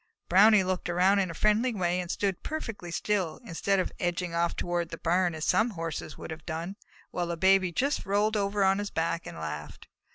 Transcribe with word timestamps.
Brownie 0.27 0.63
looked 0.63 0.89
around 0.89 1.19
in 1.19 1.29
a 1.29 1.35
friendly 1.35 1.75
way 1.75 1.99
and 1.99 2.09
stood 2.09 2.41
perfectly 2.41 2.89
still, 2.89 3.39
instead 3.45 3.77
of 3.79 3.91
edging 3.99 4.33
off 4.33 4.55
toward 4.55 4.89
the 4.89 4.97
barn 4.97 5.35
as 5.35 5.45
some 5.45 5.69
Horses 5.69 6.17
would 6.17 6.31
have 6.31 6.43
done, 6.47 6.75
while 7.11 7.27
the 7.27 7.37
Baby 7.37 7.71
just 7.71 8.03
rolled 8.03 8.35
over 8.35 8.63
on 8.63 8.79
his 8.79 8.89
back 8.89 9.27
and 9.27 9.37
laughed. 9.37 9.85